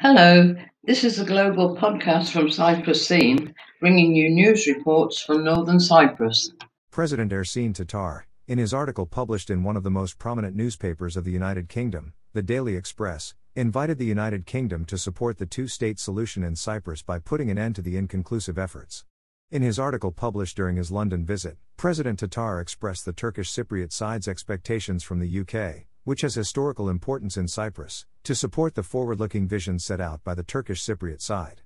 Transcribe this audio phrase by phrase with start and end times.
[0.00, 5.78] Hello, this is a global podcast from Cyprus Scene, bringing you news reports from northern
[5.78, 6.52] Cyprus.
[6.90, 11.24] President Ersin Tatar, in his article published in one of the most prominent newspapers of
[11.24, 16.00] the United Kingdom, the Daily Express, invited the United Kingdom to support the two state
[16.00, 19.04] solution in Cyprus by putting an end to the inconclusive efforts.
[19.52, 24.26] In his article published during his London visit, President Tatar expressed the Turkish Cypriot side's
[24.26, 29.48] expectations from the UK, which has historical importance in Cyprus, to support the forward looking
[29.48, 31.62] vision set out by the Turkish Cypriot side.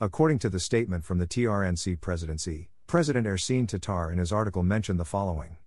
[0.00, 4.98] According to the statement from the TRNC presidency, President Ersin Tatar in his article mentioned
[4.98, 5.58] the following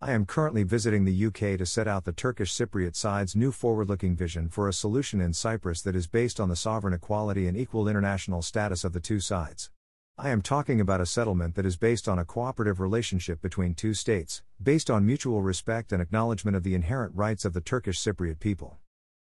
[0.00, 3.88] I am currently visiting the UK to set out the Turkish Cypriot side's new forward
[3.88, 7.56] looking vision for a solution in Cyprus that is based on the sovereign equality and
[7.56, 9.70] equal international status of the two sides.
[10.16, 13.94] I am talking about a settlement that is based on a cooperative relationship between two
[13.94, 18.38] states, based on mutual respect and acknowledgement of the inherent rights of the Turkish Cypriot
[18.38, 18.76] people.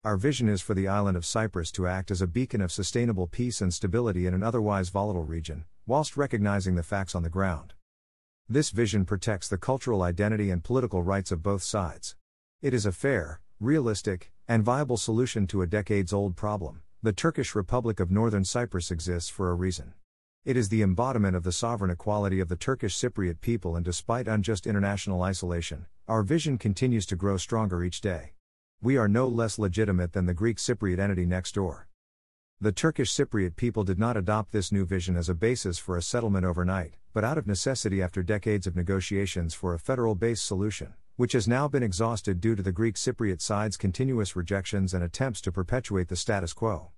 [0.03, 3.25] Our vision is for the island of Cyprus to act as a beacon of sustainable
[3.25, 7.73] peace and stability in an otherwise volatile region, whilst recognizing the facts on the ground.
[8.49, 12.17] This vision protects the cultural identity and political rights of both sides.
[12.61, 16.81] It is a fair, realistic, and viable solution to a decades old problem.
[17.01, 19.93] The Turkish Republic of Northern Cyprus exists for a reason.
[20.43, 24.27] It is the embodiment of the sovereign equality of the Turkish Cypriot people, and despite
[24.27, 28.31] unjust international isolation, our vision continues to grow stronger each day.
[28.81, 31.87] We are no less legitimate than the Greek Cypriot entity next door.
[32.59, 36.01] The Turkish Cypriot people did not adopt this new vision as a basis for a
[36.01, 40.95] settlement overnight, but out of necessity after decades of negotiations for a federal based solution,
[41.17, 45.39] which has now been exhausted due to the Greek Cypriot side's continuous rejections and attempts
[45.41, 46.89] to perpetuate the status quo.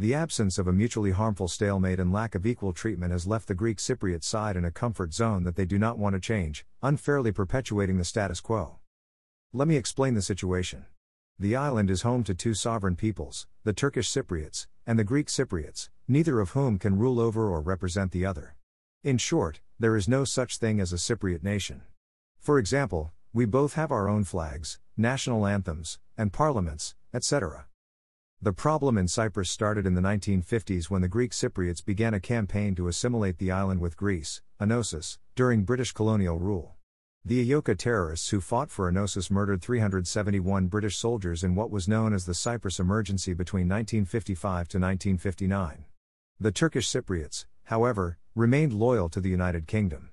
[0.00, 3.54] The absence of a mutually harmful stalemate and lack of equal treatment has left the
[3.54, 7.32] Greek Cypriot side in a comfort zone that they do not want to change, unfairly
[7.32, 8.78] perpetuating the status quo.
[9.52, 10.86] Let me explain the situation.
[11.36, 15.88] The island is home to two sovereign peoples, the Turkish Cypriots, and the Greek Cypriots,
[16.06, 18.54] neither of whom can rule over or represent the other.
[19.02, 21.82] In short, there is no such thing as a Cypriot nation.
[22.38, 27.67] For example, we both have our own flags, national anthems, and parliaments, etc.
[28.40, 32.76] The problem in Cyprus started in the 1950s when the Greek Cypriots began a campaign
[32.76, 36.76] to assimilate the island with Greece, Enosis, during British colonial rule.
[37.24, 42.14] The EOKA terrorists who fought for Enosis murdered 371 British soldiers in what was known
[42.14, 45.84] as the Cyprus Emergency between 1955 to 1959.
[46.38, 50.10] The Turkish Cypriots, however, remained loyal to the United Kingdom.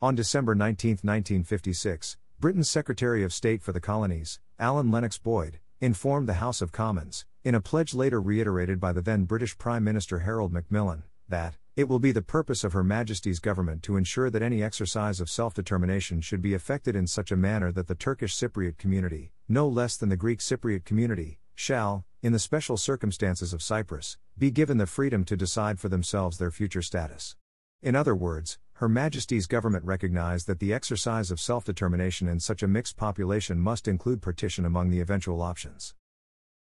[0.00, 6.26] On December 19, 1956, Britain's Secretary of State for the Colonies, Alan Lennox Boyd, informed
[6.26, 10.20] the House of Commons, in a pledge later reiterated by the then British Prime Minister
[10.20, 14.42] Harold Macmillan, that it will be the purpose of Her Majesty's government to ensure that
[14.42, 18.36] any exercise of self determination should be effected in such a manner that the Turkish
[18.36, 23.62] Cypriot community, no less than the Greek Cypriot community, shall, in the special circumstances of
[23.62, 27.34] Cyprus, be given the freedom to decide for themselves their future status.
[27.82, 32.62] In other words, her Majesty's government recognized that the exercise of self determination in such
[32.62, 35.94] a mixed population must include partition among the eventual options.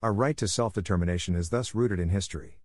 [0.03, 2.62] Our right to self determination is thus rooted in history.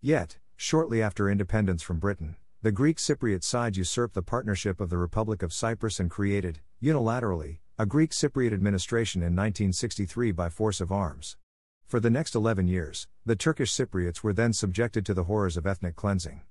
[0.00, 4.96] Yet, shortly after independence from Britain, the Greek Cypriot side usurped the partnership of the
[4.96, 10.92] Republic of Cyprus and created, unilaterally, a Greek Cypriot administration in 1963 by force of
[10.92, 11.36] arms.
[11.88, 15.66] For the next 11 years, the Turkish Cypriots were then subjected to the horrors of
[15.66, 16.42] ethnic cleansing.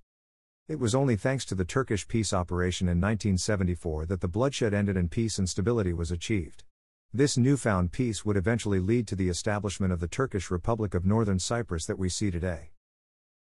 [0.67, 4.97] It was only thanks to the Turkish peace operation in 1974 that the bloodshed ended
[4.97, 6.65] and peace and stability was achieved.
[7.11, 11.39] This newfound peace would eventually lead to the establishment of the Turkish Republic of Northern
[11.39, 12.69] Cyprus that we see today.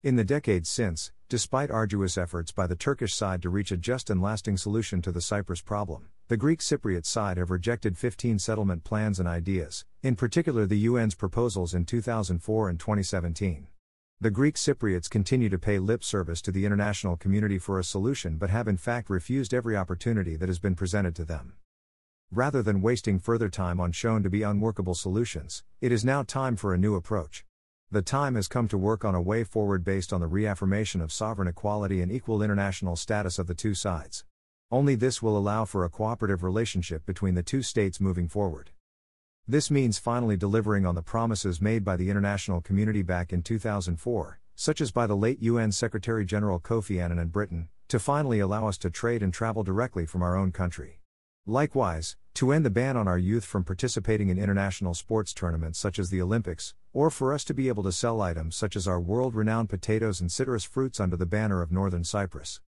[0.01, 4.09] In the decades since, despite arduous efforts by the Turkish side to reach a just
[4.09, 8.83] and lasting solution to the Cyprus problem, the Greek Cypriot side have rejected 15 settlement
[8.83, 13.67] plans and ideas, in particular the UN's proposals in 2004 and 2017.
[14.19, 18.37] The Greek Cypriots continue to pay lip service to the international community for a solution
[18.37, 21.53] but have in fact refused every opportunity that has been presented to them.
[22.31, 26.55] Rather than wasting further time on shown to be unworkable solutions, it is now time
[26.55, 27.43] for a new approach.
[27.89, 31.11] The time has come to work on a way forward based on the reaffirmation of
[31.11, 34.25] sovereign equality and equal international status of the two sides.
[34.69, 38.69] Only this will allow for a cooperative relationship between the two states moving forward.
[39.47, 44.39] This means finally delivering on the promises made by the international community back in 2004,
[44.53, 48.67] such as by the late UN Secretary General Kofi Annan and Britain, to finally allow
[48.67, 50.98] us to trade and travel directly from our own country.
[51.49, 55.97] Likewise, to end the ban on our youth from participating in international sports tournaments such
[55.97, 58.99] as the Olympics, or for us to be able to sell items such as our
[58.99, 62.61] world renowned potatoes and citrus fruits under the banner of Northern Cyprus.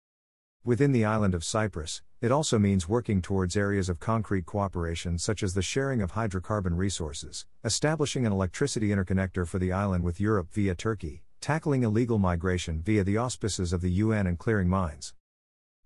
[0.64, 5.42] Within the island of Cyprus, It also means working towards areas of concrete cooperation such
[5.42, 10.50] as the sharing of hydrocarbon resources, establishing an electricity interconnector for the island with Europe
[10.52, 15.12] via Turkey, tackling illegal migration via the auspices of the UN and clearing mines.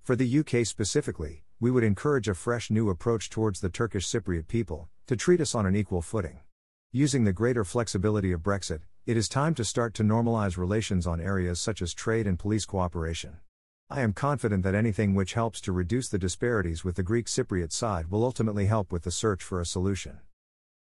[0.01, 4.49] For the UK specifically, we would encourage a fresh new approach towards the Turkish Cypriot
[4.49, 6.41] people, to treat us on an equal footing.
[6.93, 11.21] Using the greater flexibility of Brexit, it is time to start to normalize relations on
[11.21, 13.39] areas such as trade and police cooperation.
[13.91, 17.73] I am confident that anything which helps to reduce the disparities with the Greek Cypriot
[17.73, 20.21] side will ultimately help with the search for a solution.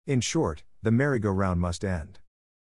[0.07, 2.19] In short, the merry-go-round must end.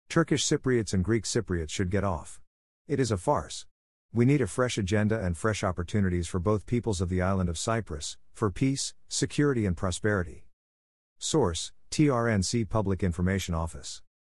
[0.08, 2.40] Turkish Cypriots and Greek Cypriots should get off.
[2.88, 3.66] It is a farce.
[4.14, 7.56] We need a fresh agenda and fresh opportunities for both peoples of the island of
[7.56, 10.44] Cyprus, for peace, security, and prosperity.
[11.18, 14.02] Source TRNC Public Information Office.